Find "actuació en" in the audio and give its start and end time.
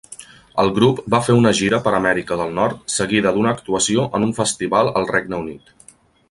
3.59-4.27